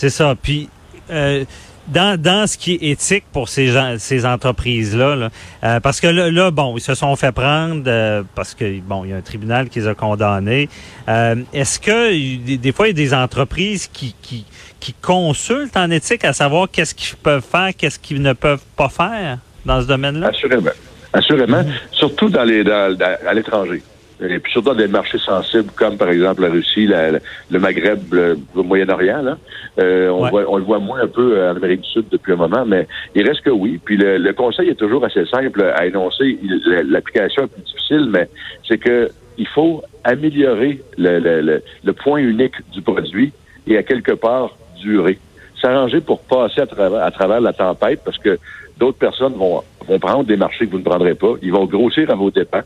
C'est 0.00 0.08
ça. 0.08 0.34
Puis 0.34 0.70
euh, 1.10 1.44
dans, 1.86 2.18
dans 2.18 2.46
ce 2.46 2.56
qui 2.56 2.72
est 2.72 2.92
éthique 2.92 3.24
pour 3.34 3.50
ces 3.50 3.66
gens, 3.66 3.96
ces 3.98 4.24
entreprises 4.24 4.96
là, 4.96 5.28
euh, 5.62 5.78
parce 5.80 6.00
que 6.00 6.06
là, 6.06 6.50
bon, 6.50 6.74
ils 6.78 6.80
se 6.80 6.94
sont 6.94 7.14
fait 7.16 7.32
prendre 7.32 7.82
euh, 7.86 8.22
parce 8.34 8.54
que 8.54 8.80
bon, 8.80 9.04
il 9.04 9.10
y 9.10 9.12
a 9.12 9.16
un 9.16 9.20
tribunal 9.20 9.68
qui 9.68 9.80
les 9.80 9.88
a 9.88 9.94
condamnés. 9.94 10.70
Est-ce 11.06 11.78
que 11.78 12.56
des, 12.56 12.72
fois 12.72 12.88
il 12.88 12.98
y 12.98 13.02
a 13.02 13.04
des 13.04 13.12
entreprises 13.12 13.88
qui, 13.92 14.14
qui 14.22 14.46
qui 14.78 14.94
consultent 14.94 15.76
en 15.76 15.90
éthique 15.90 16.24
à 16.24 16.32
savoir 16.32 16.70
qu'est-ce 16.70 16.94
qu'ils 16.94 17.18
peuvent 17.18 17.44
faire, 17.44 17.68
qu'est-ce 17.76 17.98
qu'ils 17.98 18.22
ne 18.22 18.32
peuvent 18.32 18.64
pas 18.78 18.88
faire 18.88 19.36
dans 19.66 19.82
ce 19.82 19.86
domaine-là? 19.86 20.28
Assurément, 20.28 20.70
assurément, 21.12 21.60
mm-hmm. 21.60 21.92
surtout 21.92 22.30
dans 22.30 22.44
les 22.44 22.64
dans, 22.64 22.96
à 23.26 23.34
l'étranger 23.34 23.82
et 24.28 24.38
puis 24.38 24.52
surtout 24.52 24.70
dans 24.70 24.74
des 24.74 24.88
marchés 24.88 25.18
sensibles 25.18 25.70
comme 25.76 25.96
par 25.96 26.10
exemple 26.10 26.42
la 26.42 26.48
Russie, 26.48 26.86
le 26.86 27.58
Maghreb, 27.58 28.12
le, 28.12 28.36
Moyen-Orient. 28.54 29.22
Là, 29.22 29.38
euh, 29.78 30.08
on, 30.10 30.28
voit, 30.28 30.44
on 30.48 30.56
le 30.56 30.64
voit 30.64 30.78
moins 30.78 31.00
un 31.00 31.06
peu 31.06 31.42
en 31.42 31.56
Amérique 31.56 31.82
du 31.82 31.88
Sud 31.88 32.04
depuis 32.10 32.32
un 32.32 32.36
moment, 32.36 32.64
mais 32.66 32.86
il 33.14 33.26
reste 33.26 33.42
que 33.42 33.50
oui. 33.50 33.80
Puis 33.82 33.96
le, 33.96 34.32
conseil 34.32 34.68
est 34.68 34.74
toujours 34.74 35.04
assez 35.04 35.24
simple 35.26 35.62
à 35.62 35.86
énoncer. 35.86 36.38
L'application 36.84 37.44
est 37.44 37.46
plus 37.48 37.62
difficile, 37.62 38.08
mais 38.10 38.28
c'est 38.68 38.78
que 38.78 39.10
il 39.38 39.46
faut 39.46 39.82
améliorer 40.04 40.82
le, 40.98 41.62
le, 41.82 41.92
point 41.92 42.18
unique 42.18 42.54
du 42.72 42.82
produit 42.82 43.32
et 43.66 43.78
à 43.78 43.82
quelque 43.82 44.12
part 44.12 44.56
durer. 44.80 45.18
S'arranger 45.62 46.00
pour 46.00 46.20
passer 46.20 46.60
à 46.60 46.66
travers, 46.66 47.02
à 47.02 47.10
travers 47.10 47.40
la 47.40 47.52
tempête 47.52 48.02
parce 48.04 48.18
que 48.18 48.38
d'autres 48.78 48.98
personnes 48.98 49.34
vont, 49.34 49.62
vont 49.86 49.98
prendre 49.98 50.24
des 50.24 50.36
marchés 50.36 50.66
que 50.66 50.72
vous 50.72 50.78
ne 50.78 50.84
prendrez 50.84 51.14
pas. 51.14 51.34
Ils 51.42 51.52
vont 51.52 51.64
grossir 51.64 52.10
à 52.10 52.14
vos 52.14 52.30
dépens 52.30 52.62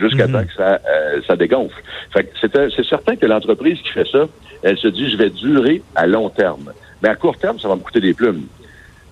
jusqu'à 0.00 0.26
mhm. 0.26 0.32
temps 0.32 0.44
que 0.44 0.54
ça, 0.54 0.80
euh, 0.88 1.20
ça 1.26 1.36
dégonfle. 1.36 1.80
Fait 2.12 2.30
c'est 2.40 2.84
certain 2.84 3.16
que 3.16 3.26
l'entreprise 3.26 3.78
qui 3.82 3.90
fait 3.90 4.08
ça, 4.10 4.26
elle 4.62 4.78
se 4.78 4.88
dit, 4.88 5.10
je 5.10 5.16
vais 5.16 5.30
durer 5.30 5.82
à 5.94 6.06
long 6.06 6.28
terme. 6.28 6.72
Mais 7.02 7.08
à 7.08 7.14
court 7.14 7.36
terme, 7.36 7.58
ça 7.58 7.68
va 7.68 7.76
me 7.76 7.80
coûter 7.80 8.00
des 8.00 8.14
plumes. 8.14 8.46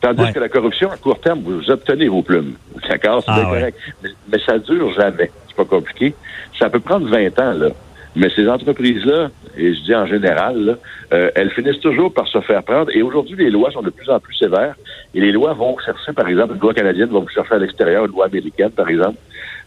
Tandis 0.00 0.32
que 0.32 0.38
la 0.38 0.48
corruption, 0.48 0.90
à 0.90 0.96
court 0.96 1.20
terme, 1.20 1.40
vous 1.40 1.70
obtenez 1.70 2.08
vos 2.08 2.22
plumes. 2.22 2.54
D'accord? 2.88 3.22
C'est 3.24 3.32
ah, 3.32 3.42
correct. 3.42 3.78
Mais, 4.02 4.10
mais, 4.30 4.38
ça 4.46 4.58
dure 4.58 4.92
jamais. 4.92 5.30
C'est 5.48 5.56
pas 5.56 5.64
compliqué. 5.64 6.14
Ça 6.58 6.70
peut 6.70 6.80
prendre 6.80 7.08
20 7.08 7.38
ans, 7.40 7.52
là. 7.54 7.68
Mais 8.14 8.30
ces 8.34 8.48
entreprises-là, 8.48 9.30
et 9.56 9.74
je 9.74 9.80
dis 9.82 9.94
en 9.94 10.06
général, 10.06 10.78
euh, 11.12 11.30
elles 11.34 11.50
finissent 11.50 11.80
toujours 11.80 12.12
par 12.12 12.26
se 12.26 12.40
faire 12.40 12.62
prendre. 12.62 12.90
Et 12.94 13.02
aujourd'hui, 13.02 13.36
les 13.36 13.50
lois 13.50 13.70
sont 13.70 13.82
de 13.82 13.90
plus 13.90 14.08
en 14.08 14.18
plus 14.18 14.34
sévères. 14.34 14.76
Et 15.14 15.20
les 15.20 15.32
lois 15.32 15.52
vont 15.52 15.76
chercher, 15.78 16.12
par 16.12 16.28
exemple, 16.28 16.54
une 16.54 16.60
loi 16.60 16.74
canadienne 16.74 17.10
va 17.10 17.18
vous 17.18 17.28
chercher 17.28 17.54
à 17.54 17.58
l'extérieur, 17.58 18.06
une 18.06 18.12
loi 18.12 18.26
américaine, 18.26 18.70
par 18.70 18.88
exemple. 18.88 19.18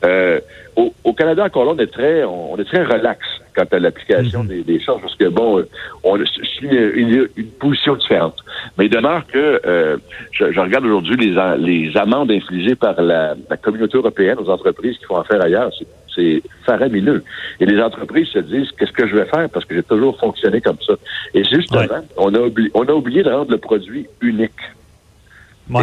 Euh, 0.03 0.39
au, 0.75 1.13
Canada, 1.13 1.45
encore 1.45 1.65
là, 1.65 1.73
on 1.75 1.79
est 1.79 1.91
très, 1.91 2.23
on, 2.23 2.57
est 2.57 2.63
très 2.63 2.83
relax 2.83 3.19
quant 3.55 3.65
à 3.69 3.79
l'application 3.79 4.43
mhm. 4.43 4.63
des, 4.63 4.79
choses, 4.79 4.99
parce 5.01 5.15
que 5.15 5.27
bon, 5.27 5.63
on 6.03 6.17
suit 6.25 6.69
une, 6.69 7.27
une, 7.35 7.47
position 7.59 7.95
différente. 7.95 8.37
Mais 8.77 8.85
il 8.85 8.89
demeure 8.89 9.27
que 9.27 9.61
euh, 9.65 9.97
je, 10.31 10.59
regarde 10.59 10.85
aujourd'hui 10.85 11.17
les, 11.17 11.57
les 11.57 11.97
amendes 11.97 12.31
infligées 12.31 12.75
par 12.75 12.99
la, 13.01 13.35
la 13.49 13.57
communauté 13.57 13.97
européenne 13.97 14.37
aux 14.39 14.49
entreprises 14.49 14.97
qui 14.97 15.05
font 15.05 15.17
affaire 15.17 15.43
ailleurs 15.43 15.71
c'est 16.15 16.41
faramineux. 16.65 17.23
Et 17.59 17.65
les 17.65 17.81
entreprises 17.81 18.27
se 18.27 18.39
disent, 18.39 18.69
qu'est-ce 18.77 18.91
que 18.91 19.07
je 19.07 19.15
vais 19.15 19.25
faire? 19.25 19.49
Parce 19.49 19.65
que 19.65 19.75
j'ai 19.75 19.83
toujours 19.83 20.19
fonctionné 20.19 20.61
comme 20.61 20.77
ça. 20.85 20.93
Et 21.33 21.43
justement, 21.43 21.85
on, 22.17 22.33
a 22.33 22.39
oublié, 22.39 22.69
on 22.73 22.83
a 22.83 22.91
oublié 22.91 23.23
de 23.23 23.29
rendre 23.29 23.51
le 23.51 23.57
produit 23.57 24.07
unique. 24.21 24.51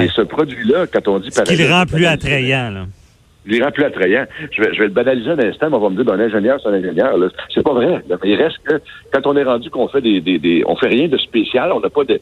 Et 0.01 0.09
ce 0.15 0.21
produit-là, 0.21 0.87
quand 0.87 1.09
on 1.09 1.19
dit... 1.19 1.31
Ce 1.33 1.43
qui 1.43 1.57
le 1.57 1.73
rend 1.73 1.87
plus 1.87 2.05
attrayant, 2.05 2.71
là. 2.71 2.87
Il 3.47 3.63
rend 3.63 3.71
plus 3.71 3.85
attrayant. 3.85 4.27
Je 4.53 4.63
vais, 4.63 4.75
je 4.75 4.79
vais 4.79 4.87
le 4.87 4.93
banaliser 4.93 5.31
un 5.31 5.39
instant, 5.39 5.71
mais 5.71 5.77
on 5.77 5.81
va 5.81 5.89
me 5.89 5.97
dire, 5.97 6.05
ben, 6.05 6.21
un 6.21 6.25
ingénieur, 6.25 6.61
c'est 6.63 6.69
un 6.69 6.75
ingénieur. 6.75 7.17
C'est 7.55 7.63
pas 7.63 7.73
vrai. 7.73 8.03
Il 8.25 8.35
reste 8.35 8.59
que, 8.65 8.81
quand 9.13 9.27
on 9.27 9.37
est 9.37 9.45
rendu 9.45 9.71
qu'on 9.71 9.89
fait 9.89 10.01
des, 10.01 10.21
des, 10.21 10.39
des, 10.39 10.63
on 10.67 10.77
fait 10.77 10.89
rien 10.89 11.09
de 11.09 11.17
spécial, 11.17 11.73
on 11.73 11.81
n'a 11.81 11.89
pas 11.89 12.05
de, 12.05 12.21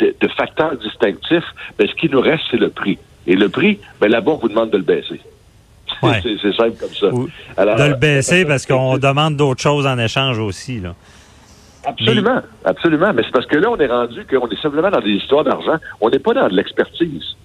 de, 0.00 0.14
de 0.18 0.28
facteurs 0.28 0.76
distinctifs, 0.76 1.44
ben, 1.78 1.86
ce 1.86 1.94
qui 1.94 2.08
nous 2.08 2.20
reste, 2.20 2.44
c'est 2.50 2.60
le 2.60 2.70
prix. 2.70 2.98
Et 3.26 3.36
le 3.36 3.48
prix, 3.48 3.78
ben, 4.00 4.10
là-bas, 4.10 4.32
on 4.32 4.36
vous 4.36 4.48
demande 4.48 4.70
de 4.70 4.78
le 4.78 4.84
baisser. 4.84 5.20
C'est 6.02 6.54
simple 6.54 6.76
comme 6.80 6.94
ça. 6.94 7.10
de 7.10 7.88
le 7.88 7.94
baisser 7.96 8.44
parce 8.44 8.66
qu'on 8.66 8.98
demande 8.98 9.36
d'autres 9.36 9.62
choses 9.62 9.86
en 9.86 9.98
échange 9.98 10.38
aussi. 10.38 10.80
Là. 10.80 10.94
Absolument, 11.86 12.40
absolument. 12.64 13.12
Mais 13.12 13.22
c'est 13.22 13.30
parce 13.30 13.46
que 13.46 13.56
là, 13.56 13.70
on 13.70 13.76
est 13.76 13.86
rendu 13.86 14.24
qu'on 14.26 14.48
est 14.48 14.60
simplement 14.60 14.90
dans 14.90 15.00
des 15.00 15.12
histoires 15.12 15.44
d'argent. 15.44 15.76
On 16.00 16.10
n'est 16.10 16.18
pas 16.18 16.32
dans 16.32 16.48
de 16.48 16.54
l'expertise. 16.54 17.36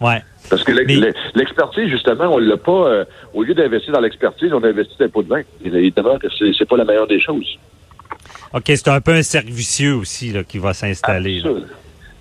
Ouais. 0.00 0.22
Parce 0.48 0.64
que 0.64 0.72
l'expertise, 0.72 1.88
justement, 1.88 2.34
on 2.34 2.38
l'a 2.38 2.56
pas. 2.56 2.88
Euh, 2.88 3.04
au 3.34 3.42
lieu 3.42 3.54
d'investir 3.54 3.92
dans 3.92 4.00
l'expertise, 4.00 4.52
on 4.52 4.62
investit 4.62 4.94
dans 4.98 5.04
les 5.04 5.10
pots 5.10 5.22
de 5.22 5.28
vin. 5.28 5.42
Évidemment 5.64 6.18
que 6.18 6.28
c'est 6.30 6.68
pas 6.68 6.76
la 6.76 6.84
meilleure 6.84 7.06
des 7.06 7.20
choses. 7.20 7.58
OK, 8.54 8.64
c'est 8.66 8.88
un 8.88 9.00
peu 9.00 9.12
un 9.12 9.22
servicieux 9.22 9.94
aussi 9.94 10.32
là, 10.32 10.42
qui 10.42 10.58
va 10.58 10.72
s'installer. 10.72 11.42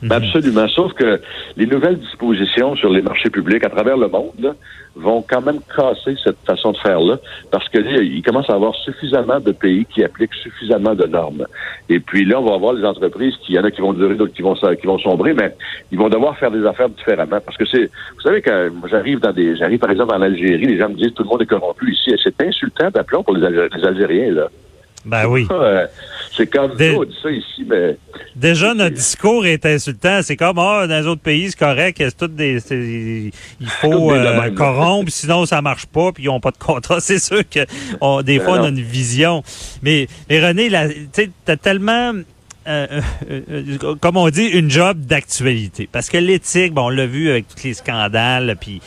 Mhm. 0.01 0.11
Absolument. 0.11 0.67
Sauf 0.67 0.93
que 0.93 1.19
les 1.55 1.65
nouvelles 1.65 1.97
dispositions 1.97 2.75
sur 2.75 2.89
les 2.89 3.01
marchés 3.01 3.29
publics 3.29 3.65
à 3.65 3.69
travers 3.69 3.97
le 3.97 4.07
monde 4.07 4.55
vont 4.95 5.23
quand 5.27 5.41
même 5.41 5.59
casser 5.75 6.15
cette 6.23 6.37
façon 6.45 6.71
de 6.71 6.77
faire-là, 6.77 7.17
parce 7.51 7.67
que 7.69 7.79
il 8.03 8.21
commence 8.23 8.49
à 8.49 8.53
avoir 8.53 8.75
suffisamment 8.75 9.39
de 9.39 9.51
pays 9.51 9.85
qui 9.85 10.03
appliquent 10.03 10.33
suffisamment 10.33 10.95
de 10.95 11.05
normes. 11.05 11.45
Et 11.89 11.99
puis 11.99 12.25
là, 12.25 12.39
on 12.39 12.45
va 12.45 12.55
avoir 12.55 12.73
les 12.73 12.83
entreprises 12.83 13.35
qui, 13.41 13.53
y 13.53 13.59
en 13.59 13.63
a 13.63 13.71
qui 13.71 13.81
vont 13.81 13.93
durer, 13.93 14.15
d'autres 14.15 14.33
qui 14.33 14.41
vont 14.41 14.55
qui 14.55 14.87
vont 14.87 14.99
sombrer, 14.99 15.33
mais 15.33 15.53
ils 15.91 15.97
vont 15.97 16.09
devoir 16.09 16.37
faire 16.37 16.51
des 16.51 16.65
affaires 16.65 16.89
différemment. 16.89 17.39
Parce 17.43 17.57
que 17.57 17.65
c'est, 17.65 17.85
vous 18.15 18.21
savez, 18.21 18.41
quand 18.41 18.69
j'arrive 18.89 19.19
dans 19.19 19.31
des, 19.31 19.55
j'arrive 19.55 19.79
par 19.79 19.91
exemple 19.91 20.15
en 20.15 20.21
Algérie, 20.21 20.65
les 20.65 20.77
gens 20.77 20.89
me 20.89 20.95
disent 20.95 21.13
tout 21.13 21.23
le 21.23 21.29
monde 21.29 21.41
est 21.41 21.47
corrompu 21.47 21.91
ici. 21.91 22.11
Et 22.11 22.17
c'est 22.23 22.41
insultant 22.41 22.89
d'appeler 22.89 23.21
pour 23.23 23.35
les, 23.35 23.45
Algériens 23.45 24.33
là. 24.33 24.47
Ben 25.05 25.25
oui. 25.27 25.47
C'est 26.37 26.47
comme 26.47 26.71
on 26.71 27.03
dit 27.03 27.17
ça 27.21 27.31
ici, 27.31 27.65
mais. 27.67 27.97
Déjà, 28.35 28.75
notre 28.75 28.95
discours 28.95 29.45
est 29.47 29.65
insultant. 29.65 30.19
C'est 30.21 30.35
comme, 30.35 30.59
ah, 30.59 30.85
dans 30.87 30.99
les 30.99 31.07
autres 31.07 31.21
pays, 31.21 31.49
c'est 31.49 31.57
correct, 31.57 31.97
c'est 31.97 32.15
tout 32.15 32.27
des. 32.27 32.61
Il 33.59 33.67
faut 33.67 34.11
euh, 34.11 34.51
corrompre, 34.51 35.11
sinon 35.11 35.47
ça 35.47 35.61
marche 35.63 35.87
pas, 35.87 36.11
puis 36.11 36.25
ils 36.25 36.27
n'ont 36.27 36.39
pas 36.39 36.51
de 36.51 36.57
contrat. 36.57 36.99
C'est 37.07 37.19
sûr 37.19 37.41
que 37.49 37.61
des 38.21 38.37
ben 38.37 38.45
fois, 38.45 38.59
on 38.59 38.63
a 38.65 38.69
une 38.69 38.81
vision. 38.81 39.43
Mais, 39.81 40.07
mais 40.29 40.45
René, 40.45 40.69
tu 41.13 41.31
as 41.47 41.57
tellement. 41.57 42.13
Euh, 42.67 43.01
euh, 43.31 43.95
comme 44.01 44.17
on 44.17 44.29
dit, 44.29 44.45
une 44.45 44.69
job 44.69 44.99
d'actualité. 44.99 45.87
Parce 45.89 46.09
que 46.09 46.17
l'éthique, 46.17 46.73
bon, 46.73 46.87
on 46.87 46.89
l'a 46.89 47.05
vu 47.05 47.29
avec 47.29 47.47
tous 47.47 47.63
les 47.63 47.73
scandales, 47.73 48.57
puis 48.59 48.81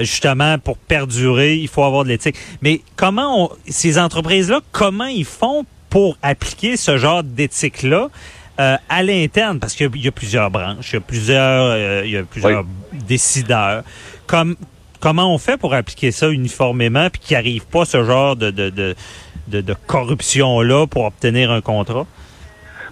justement, 0.00 0.58
pour 0.58 0.76
perdurer, 0.76 1.56
il 1.56 1.68
faut 1.68 1.84
avoir 1.84 2.04
de 2.04 2.10
l'éthique. 2.10 2.36
Mais 2.62 2.80
comment 2.96 3.44
on, 3.44 3.50
ces 3.66 3.98
entreprises-là, 3.98 4.60
comment 4.72 5.06
ils 5.06 5.24
font 5.24 5.64
pour 5.94 6.18
appliquer 6.22 6.76
ce 6.76 6.96
genre 6.96 7.22
d'éthique-là? 7.22 8.08
à 8.56 9.02
l'interne, 9.02 9.58
parce 9.58 9.74
qu'il 9.74 9.90
y 9.96 10.06
a 10.06 10.12
plusieurs 10.12 10.48
branches, 10.48 10.92
il 10.92 10.94
y 10.94 10.96
a 10.96 11.00
plusieurs, 11.00 12.04
il 12.04 12.10
y 12.10 12.16
a 12.16 12.22
plusieurs 12.22 12.64
décideurs. 12.92 13.82
Comme, 14.28 14.54
comment 15.00 15.34
on 15.34 15.38
fait 15.38 15.56
pour 15.56 15.74
appliquer 15.74 16.12
ça 16.12 16.28
uniformément 16.30 17.10
puis 17.10 17.20
qu'il 17.20 17.36
arrive 17.36 17.66
pas 17.66 17.84
ce 17.84 18.04
genre 18.04 18.36
de, 18.36 18.52
de, 18.52 18.70
de, 18.70 19.60
de 19.60 19.74
corruption-là 19.88 20.86
pour 20.86 21.04
obtenir 21.04 21.50
un 21.50 21.60
contrat? 21.60 22.06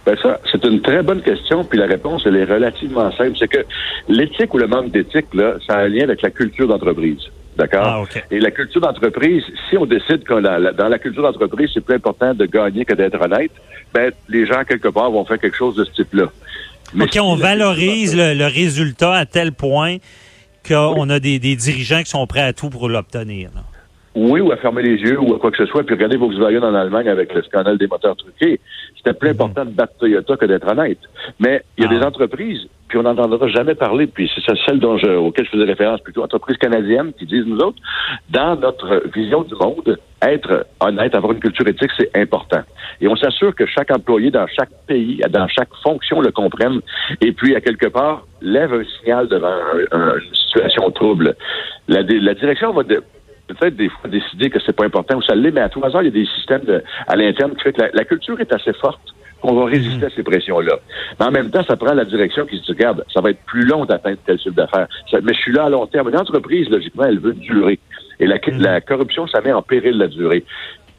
Ben 0.04 0.16
ça, 0.20 0.40
c'est 0.50 0.64
une 0.64 0.80
très 0.80 1.04
bonne 1.04 1.22
question, 1.22 1.62
puis 1.62 1.78
la 1.78 1.86
réponse, 1.86 2.22
elle 2.26 2.36
est 2.36 2.44
relativement 2.44 3.10
simple. 3.16 3.36
C'est 3.38 3.48
que 3.48 3.64
l'éthique 4.08 4.52
ou 4.52 4.58
le 4.58 4.66
manque 4.66 4.90
d'éthique, 4.90 5.32
là, 5.32 5.54
ça 5.66 5.74
a 5.74 5.82
un 5.82 5.88
lien 5.88 6.02
avec 6.02 6.22
la 6.22 6.30
culture 6.30 6.66
d'entreprise. 6.66 7.30
D'accord? 7.56 8.06
Ah, 8.14 8.18
Et 8.30 8.40
la 8.40 8.50
culture 8.50 8.80
d'entreprise, 8.80 9.44
si 9.68 9.76
on 9.76 9.84
décide 9.84 10.24
que 10.24 10.40
dans 10.40 10.88
la 10.88 10.98
culture 10.98 11.22
d'entreprise, 11.22 11.70
c'est 11.74 11.84
plus 11.84 11.96
important 11.96 12.32
de 12.34 12.46
gagner 12.46 12.84
que 12.84 12.94
d'être 12.94 13.20
honnête, 13.20 13.50
ben, 13.92 14.10
les 14.28 14.46
gens, 14.46 14.64
quelque 14.64 14.88
part, 14.88 15.10
vont 15.10 15.24
faire 15.24 15.38
quelque 15.38 15.56
chose 15.56 15.76
de 15.76 15.84
ce 15.84 15.90
type-là. 15.92 16.26
OK, 16.98 17.18
on 17.20 17.36
valorise 17.36 18.16
le, 18.16 18.46
résultat 18.46 19.14
à 19.14 19.26
tel 19.26 19.52
point 19.52 19.96
qu'on 20.66 21.08
a 21.10 21.18
des, 21.18 21.38
des, 21.38 21.56
dirigeants 21.56 22.02
qui 22.02 22.10
sont 22.10 22.26
prêts 22.26 22.42
à 22.42 22.52
tout 22.52 22.70
pour 22.70 22.88
l'obtenir. 22.88 23.50
Oui, 24.14 24.40
ou 24.40 24.52
à 24.52 24.56
fermer 24.56 24.82
les 24.82 24.96
yeux 24.96 25.18
ou 25.18 25.34
à 25.34 25.38
quoi 25.38 25.50
que 25.50 25.56
ce 25.56 25.66
soit. 25.66 25.84
Puis 25.84 25.94
regardez 25.94 26.16
Volkswagen 26.18 26.62
en 26.62 26.74
Allemagne 26.74 27.08
avec 27.08 27.32
le 27.32 27.42
scandale 27.42 27.78
des 27.78 27.86
moteurs 27.86 28.16
truqués. 28.16 28.60
C'était 28.96 29.14
plus 29.14 29.30
mhm. 29.30 29.34
important 29.34 29.64
de 29.64 29.70
battre 29.70 29.94
Toyota 29.98 30.36
que 30.36 30.46
d'être 30.46 30.70
honnête. 30.70 30.98
Mais 31.40 31.62
il 31.78 31.84
y 31.84 31.86
a 31.86 31.90
ah. 31.90 31.98
des 31.98 32.04
entreprises, 32.04 32.68
puis 32.88 32.98
on 32.98 33.04
n'entendra 33.04 33.48
jamais 33.48 33.74
parler, 33.74 34.06
puis 34.06 34.30
c'est 34.34 34.54
celle 34.66 34.78
dont 34.78 34.98
je, 34.98 35.06
auquel 35.06 35.46
je 35.46 35.50
faisais 35.50 35.64
référence 35.64 36.00
plutôt, 36.00 36.22
entreprises 36.22 36.58
canadiennes 36.58 37.14
qui 37.14 37.24
disent, 37.24 37.46
nous 37.46 37.58
autres, 37.58 37.78
dans 38.28 38.54
notre 38.56 39.02
vision 39.14 39.42
du 39.42 39.54
monde, 39.54 39.98
être 40.20 40.66
honnête, 40.78 41.14
avoir 41.14 41.32
une 41.32 41.40
culture 41.40 41.66
éthique, 41.66 41.90
c'est 41.98 42.10
important. 42.14 42.60
Et 43.00 43.08
on 43.08 43.16
s'assure 43.16 43.54
que 43.54 43.64
chaque 43.64 43.90
employé 43.90 44.30
dans 44.30 44.46
chaque 44.46 44.70
pays, 44.86 45.22
dans 45.30 45.48
chaque 45.48 45.70
fonction 45.82 46.20
le 46.20 46.30
comprenne, 46.32 46.80
et 47.22 47.32
puis, 47.32 47.56
à 47.56 47.62
quelque 47.62 47.86
part, 47.86 48.26
lève 48.42 48.74
un 48.74 48.84
signal 49.00 49.26
devant 49.26 49.56
une 49.90 50.34
situation 50.34 50.90
trouble. 50.90 51.34
La, 51.88 52.02
la 52.02 52.34
direction 52.34 52.72
va 52.72 52.82
de, 52.82 53.02
peut-être 53.54 53.76
des 53.76 53.88
fois 53.88 54.08
décider 54.08 54.50
que 54.50 54.58
c'est 54.64 54.74
pas 54.74 54.84
important 54.84 55.16
ou 55.16 55.22
ça 55.22 55.34
l'est, 55.34 55.50
mais 55.50 55.60
à 55.60 55.68
tout 55.68 55.84
hasard, 55.84 56.02
il 56.02 56.06
y 56.06 56.08
a 56.08 56.12
des 56.12 56.26
systèmes 56.36 56.62
de, 56.62 56.82
à 57.06 57.16
l'interne 57.16 57.54
qui 57.54 57.62
fait 57.62 57.72
que 57.72 57.82
la, 57.92 58.04
culture 58.04 58.40
est 58.40 58.52
assez 58.52 58.72
forte 58.74 59.00
qu'on 59.40 59.54
va 59.54 59.64
résister 59.64 60.06
à 60.06 60.10
ces 60.10 60.22
pressions-là. 60.22 60.78
Mais 61.18 61.26
en 61.26 61.30
même 61.32 61.50
temps, 61.50 61.64
ça 61.64 61.76
prend 61.76 61.94
la 61.94 62.04
direction 62.04 62.46
qui 62.46 62.58
se 62.58 62.62
dit, 62.62 62.72
regarde, 62.72 63.04
ça 63.12 63.20
va 63.20 63.30
être 63.30 63.42
plus 63.44 63.64
long 63.64 63.84
d'atteindre 63.84 64.18
tel 64.24 64.38
chiffre 64.38 64.54
d'affaires. 64.54 64.86
Mais 65.12 65.34
je 65.34 65.38
suis 65.38 65.52
là 65.52 65.64
à 65.64 65.68
long 65.68 65.86
terme. 65.86 66.08
Une 66.10 66.16
entreprise, 66.16 66.68
logiquement, 66.70 67.04
elle 67.04 67.18
veut 67.18 67.34
durer. 67.34 67.80
Et 68.20 68.26
la, 68.26 68.36
mm. 68.36 68.60
la 68.60 68.80
corruption, 68.80 69.26
ça 69.26 69.40
met 69.40 69.52
en 69.52 69.62
péril 69.62 69.98
la 69.98 70.06
durée. 70.06 70.44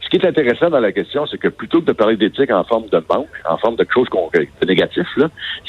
Ce 0.01 0.09
qui 0.09 0.17
est 0.17 0.27
intéressant 0.27 0.69
dans 0.69 0.81
la 0.81 0.91
question, 0.91 1.25
c'est 1.25 1.37
que 1.37 1.47
plutôt 1.47 1.79
que 1.79 1.85
de 1.85 1.93
parler 1.93 2.17
d'éthique 2.17 2.51
en 2.51 2.65
forme 2.65 2.89
de 2.89 3.01
manque, 3.09 3.29
en 3.49 3.57
forme 3.57 3.77
de 3.77 3.83
quelque 3.85 3.93
chose 3.93 4.09
de 4.61 4.67
négatif, 4.67 5.07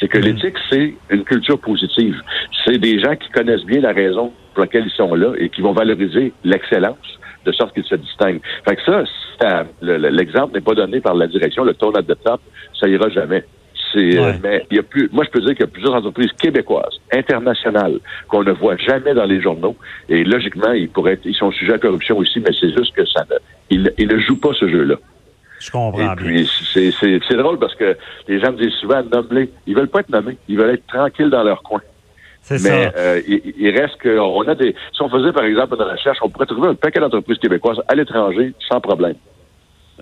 c'est 0.01 0.09
que 0.09 0.19
mm. 0.19 0.23
l'éthique, 0.23 0.57
c'est 0.69 0.95
une 1.11 1.23
culture 1.23 1.61
positive. 1.61 2.21
C'est 2.65 2.79
des 2.79 2.99
gens 2.99 3.15
qui 3.15 3.31
connaissent 3.31 3.65
bien 3.65 3.81
la 3.81 3.93
raison 3.93 4.33
pour 4.55 4.63
laquelle 4.63 4.85
ils 4.87 4.97
sont 4.97 5.15
là 5.15 5.33
et 5.39 5.49
qui 5.49 5.61
vont 5.61 5.73
valoriser 5.73 6.33
l'excellence 6.45 7.19
de 7.45 7.53
sorte 7.53 7.75
qu'ils 7.75 7.85
se 7.85 7.97
distinguent. 7.97 8.41
Fait 8.67 8.77
que 8.77 8.83
ça, 8.83 9.67
l'exemple 9.83 10.55
n'est 10.55 10.63
pas 10.63 10.75
donné 10.75 11.01
par 11.01 11.15
la 11.15 11.27
direction, 11.27 11.65
le 11.65 11.75
tone 11.75 11.97
at 11.97 12.03
the 12.03 12.17
top, 12.25 12.41
ça 12.79 12.89
ira 12.89 13.09
jamais. 13.11 13.45
Euh, 13.97 14.33
mais 14.43 14.67
il 14.71 14.77
y 14.77 14.81
a 14.81 14.83
plus, 14.83 15.09
moi 15.13 15.25
je 15.25 15.31
peux 15.31 15.41
dire 15.41 15.51
qu'il 15.51 15.61
y 15.61 15.65
a 15.65 15.69
plusieurs 15.69 15.95
entreprises 15.95 16.33
québécoises, 16.33 17.01
internationales, 17.13 18.01
qu'on 18.29 18.43
ne 18.43 18.53
voit 18.53 18.77
jamais 18.77 19.15
dans 19.15 19.25
les 19.25 19.41
journaux. 19.41 19.77
Et 20.09 20.25
logiquement, 20.25 20.73
ils 20.73 20.89
pourraient 20.89 21.19
ils 21.25 21.35
sont 21.35 21.53
sujets 21.53 21.75
à 21.75 21.79
corruption 21.79 22.19
aussi, 22.19 22.41
mais 22.41 22.51
c'est 22.59 22.73
juste 22.73 22.95
que 22.95 23.07
ça 23.07 23.25
ne, 23.31 23.89
ils, 23.97 24.09
ne 24.09 24.19
jouent 24.19 24.41
pas 24.41 24.53
ce 24.59 24.69
jeu-là. 24.69 24.97
Je 25.61 25.71
comprends 25.71 26.13
et 26.13 26.17
puis, 26.17 26.51
c'est 26.73 27.37
drôle 27.37 27.59
parce 27.59 27.75
que 27.75 27.97
les 28.29 28.41
gens 28.41 28.53
me 28.53 28.59
disent 28.59 28.75
souvent, 28.81 29.03
nomme-les. 29.03 29.51
Ils 29.67 29.75
veulent 29.75 29.89
pas 29.89 30.01
être 30.01 30.11
nommés. 30.11 30.37
Ils 30.49 30.59
veulent 30.59 30.75
être 30.75 30.87
tranquilles 30.87 31.31
dans 31.31 31.45
leur 31.45 31.63
coin. 31.63 31.81
Mais 32.51 32.59
ça. 32.59 32.93
Euh, 32.97 33.23
il, 33.27 33.71
reste 33.71 33.97
que 33.97 34.19
on 34.19 34.43
a 34.43 34.55
des. 34.55 34.75
Si 34.93 35.03
on 35.03 35.09
faisait 35.09 35.33
par 35.33 35.45
exemple 35.45 35.77
une 35.79 35.83
recherche, 35.83 36.19
on 36.23 36.29
pourrait 36.29 36.47
trouver 36.47 36.69
un 36.69 36.75
paquet 36.75 37.01
d'entreprises 37.01 37.39
québécoises 37.39 37.81
à 37.89 37.95
l'étranger 37.95 38.53
sans 38.69 38.81
problème. 38.81 39.15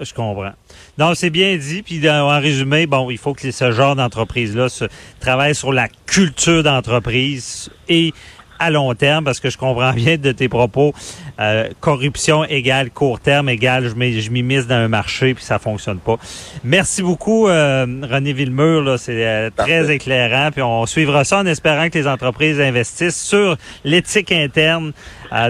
Je 0.01 0.13
comprends. 0.15 0.53
Non, 0.99 1.15
c'est 1.15 1.31
bien 1.31 1.57
dit. 1.57 1.83
Puis 1.83 2.09
en 2.09 2.41
résumé, 2.41 2.87
bon, 2.87 3.11
il 3.11 3.19
faut 3.19 3.35
que 3.35 3.51
ce 3.51 3.73
genre 3.73 3.95
d'entreprise-là 3.95 4.69
se 4.69 4.87
travaille 5.21 5.55
sur 5.55 5.73
la 5.73 5.89
culture 6.07 6.63
d'entreprise 6.63 7.71
et 7.89 8.13
à 8.62 8.71
long 8.71 8.95
terme, 8.95 9.25
parce 9.25 9.40
que 9.40 9.50
je 9.50 9.59
comprends 9.59 9.92
bien 9.92 10.16
de 10.16 10.31
tes 10.31 10.49
propos, 10.49 10.95
euh, 11.40 11.69
corruption 11.81 12.45
égale 12.45 12.90
court 12.90 13.19
terme 13.19 13.49
égale 13.49 13.88
je 13.88 14.31
m'immisce 14.31 14.69
dans 14.69 14.76
un 14.76 14.88
marché 14.88 15.35
puis 15.35 15.42
ça 15.42 15.59
fonctionne 15.59 15.99
pas. 15.99 16.16
Merci 16.62 17.02
beaucoup 17.02 17.49
euh, 17.49 17.85
René 18.09 18.33
Villemur, 18.33 18.99
c'est 18.99 19.26
euh, 19.26 19.50
très 19.57 19.92
éclairant 19.92 20.50
puis 20.52 20.62
on 20.62 20.87
suivra 20.87 21.25
ça 21.25 21.40
en 21.40 21.47
espérant 21.47 21.88
que 21.88 21.99
les 21.99 22.07
entreprises 22.07 22.61
investissent 22.61 23.21
sur 23.21 23.57
l'éthique 23.85 24.31
interne. 24.31 24.92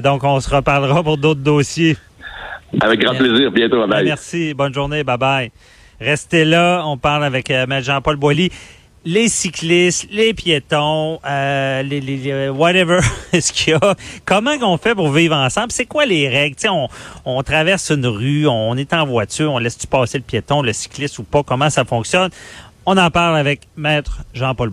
donc 0.03 0.25
on 0.25 0.41
se 0.41 0.49
reparlera 0.49 1.03
pour 1.03 1.19
d'autres 1.19 1.41
dossiers. 1.41 1.99
Avec 2.81 3.01
grand 3.01 3.15
plaisir, 3.15 3.53
bientôt, 3.53 3.87
bye. 3.87 4.05
Merci, 4.05 4.55
bonne 4.55 4.73
journée, 4.73 5.05
bye 5.05 5.19
bye. 5.19 5.51
Restez 6.01 6.47
là, 6.47 6.83
on 6.87 6.97
parle 6.97 7.25
avec 7.25 7.53
Jean-Paul 7.83 8.17
Boilly 8.17 8.51
les 9.05 9.29
cyclistes, 9.29 10.07
les 10.11 10.33
piétons, 10.33 11.19
euh, 11.27 11.83
les, 11.83 12.01
les, 12.01 12.49
whatever, 12.49 13.01
ce 13.33 13.53
qu'il 13.53 13.73
y 13.73 13.77
a. 13.77 13.95
Comment 14.25 14.55
on 14.63 14.77
fait 14.77 14.95
pour 14.95 15.11
vivre 15.11 15.35
ensemble? 15.35 15.73
C'est 15.73 15.87
quoi 15.87 16.07
les 16.07 16.29
règles? 16.29 16.57
on, 16.69 16.89
on 17.25 17.43
traverse 17.43 17.91
une 17.91 18.07
rue, 18.07 18.47
on 18.47 18.77
est 18.77 18.93
en 18.93 19.05
voiture, 19.05 19.53
on 19.53 19.59
laisse-tu 19.59 19.87
passer 19.87 20.19
le 20.19 20.25
piéton, 20.25 20.63
le 20.63 20.73
cycliste 20.73 21.19
ou 21.19 21.25
pas? 21.25 21.43
Comment 21.43 21.71
ça 21.71 21.85
fonctionne? 21.85 22.31
On 22.87 22.97
en 22.97 23.11
parle 23.11 23.37
avec 23.37 23.63
Maître 23.77 24.23
Jean-Paul 24.35 24.71